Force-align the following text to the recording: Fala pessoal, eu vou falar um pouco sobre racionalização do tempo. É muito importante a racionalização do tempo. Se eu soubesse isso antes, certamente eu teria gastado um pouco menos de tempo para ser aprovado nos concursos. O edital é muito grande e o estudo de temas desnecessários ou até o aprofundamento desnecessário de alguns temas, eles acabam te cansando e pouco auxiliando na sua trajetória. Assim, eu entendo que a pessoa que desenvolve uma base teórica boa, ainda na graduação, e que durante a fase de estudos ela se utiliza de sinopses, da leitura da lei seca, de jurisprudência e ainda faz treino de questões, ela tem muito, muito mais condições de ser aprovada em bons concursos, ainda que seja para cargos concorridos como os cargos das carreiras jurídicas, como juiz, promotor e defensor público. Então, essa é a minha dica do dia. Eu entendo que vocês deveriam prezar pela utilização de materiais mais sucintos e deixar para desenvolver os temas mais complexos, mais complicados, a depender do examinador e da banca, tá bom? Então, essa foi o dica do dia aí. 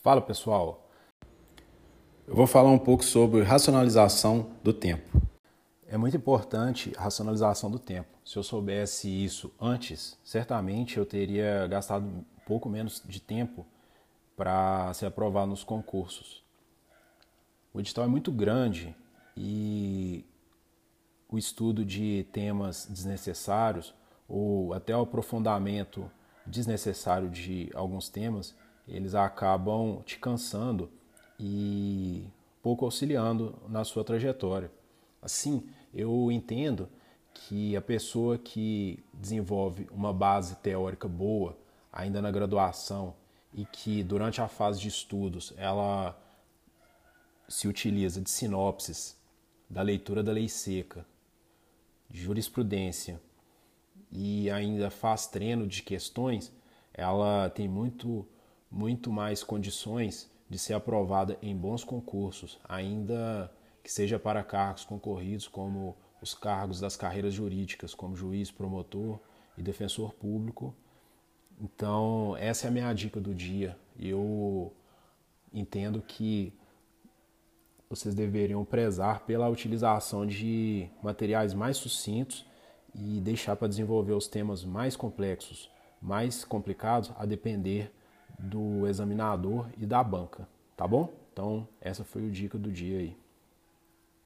Fala 0.00 0.20
pessoal, 0.22 0.88
eu 2.24 2.34
vou 2.34 2.46
falar 2.46 2.70
um 2.70 2.78
pouco 2.78 3.04
sobre 3.04 3.42
racionalização 3.42 4.52
do 4.62 4.72
tempo. 4.72 5.20
É 5.88 5.96
muito 5.96 6.16
importante 6.16 6.92
a 6.96 7.02
racionalização 7.02 7.68
do 7.68 7.80
tempo. 7.80 8.08
Se 8.24 8.36
eu 8.36 8.44
soubesse 8.44 9.08
isso 9.08 9.52
antes, 9.60 10.16
certamente 10.22 10.98
eu 10.98 11.04
teria 11.04 11.66
gastado 11.66 12.06
um 12.06 12.24
pouco 12.46 12.68
menos 12.68 13.02
de 13.04 13.20
tempo 13.20 13.66
para 14.36 14.94
ser 14.94 15.06
aprovado 15.06 15.48
nos 15.48 15.64
concursos. 15.64 16.44
O 17.74 17.80
edital 17.80 18.04
é 18.04 18.08
muito 18.08 18.30
grande 18.30 18.94
e 19.36 20.24
o 21.28 21.36
estudo 21.36 21.84
de 21.84 22.24
temas 22.30 22.86
desnecessários 22.88 23.92
ou 24.28 24.72
até 24.72 24.96
o 24.96 25.00
aprofundamento 25.00 26.08
desnecessário 26.46 27.28
de 27.28 27.68
alguns 27.74 28.08
temas, 28.08 28.54
eles 28.88 29.14
acabam 29.14 30.02
te 30.02 30.18
cansando 30.18 30.90
e 31.38 32.26
pouco 32.62 32.84
auxiliando 32.84 33.54
na 33.68 33.84
sua 33.84 34.02
trajetória. 34.02 34.70
Assim, 35.20 35.68
eu 35.94 36.30
entendo 36.32 36.88
que 37.32 37.76
a 37.76 37.80
pessoa 37.80 38.38
que 38.38 39.02
desenvolve 39.12 39.88
uma 39.92 40.12
base 40.12 40.56
teórica 40.56 41.06
boa, 41.06 41.56
ainda 41.92 42.20
na 42.20 42.30
graduação, 42.30 43.14
e 43.54 43.64
que 43.64 44.02
durante 44.02 44.40
a 44.40 44.48
fase 44.48 44.80
de 44.80 44.88
estudos 44.88 45.52
ela 45.56 46.18
se 47.48 47.66
utiliza 47.66 48.20
de 48.20 48.28
sinopses, 48.28 49.16
da 49.68 49.82
leitura 49.82 50.22
da 50.22 50.32
lei 50.32 50.48
seca, 50.48 51.06
de 52.08 52.20
jurisprudência 52.20 53.20
e 54.10 54.50
ainda 54.50 54.90
faz 54.90 55.26
treino 55.26 55.66
de 55.66 55.82
questões, 55.82 56.52
ela 56.92 57.50
tem 57.50 57.68
muito, 57.68 58.26
muito 58.70 59.10
mais 59.10 59.42
condições 59.42 60.30
de 60.48 60.58
ser 60.58 60.74
aprovada 60.74 61.38
em 61.42 61.56
bons 61.56 61.84
concursos, 61.84 62.58
ainda 62.68 63.52
que 63.82 63.92
seja 63.92 64.18
para 64.18 64.42
cargos 64.42 64.84
concorridos 64.84 65.46
como 65.46 65.96
os 66.20 66.34
cargos 66.34 66.80
das 66.80 66.96
carreiras 66.96 67.34
jurídicas, 67.34 67.94
como 67.94 68.16
juiz, 68.16 68.50
promotor 68.50 69.18
e 69.56 69.62
defensor 69.62 70.12
público. 70.14 70.74
Então, 71.60 72.36
essa 72.38 72.66
é 72.66 72.68
a 72.68 72.70
minha 72.70 72.92
dica 72.92 73.20
do 73.20 73.34
dia. 73.34 73.76
Eu 73.98 74.72
entendo 75.52 76.00
que 76.00 76.52
vocês 77.88 78.14
deveriam 78.14 78.64
prezar 78.64 79.20
pela 79.20 79.48
utilização 79.48 80.26
de 80.26 80.88
materiais 81.02 81.54
mais 81.54 81.76
sucintos 81.76 82.46
e 82.94 83.20
deixar 83.20 83.56
para 83.56 83.68
desenvolver 83.68 84.12
os 84.12 84.28
temas 84.28 84.64
mais 84.64 84.94
complexos, 84.96 85.70
mais 86.00 86.44
complicados, 86.44 87.12
a 87.16 87.24
depender 87.24 87.92
do 88.38 88.86
examinador 88.86 89.66
e 89.76 89.84
da 89.84 90.02
banca, 90.02 90.48
tá 90.76 90.86
bom? 90.86 91.12
Então, 91.32 91.66
essa 91.80 92.04
foi 92.04 92.26
o 92.26 92.30
dica 92.30 92.58
do 92.58 92.70
dia 92.70 92.98
aí. 92.98 93.16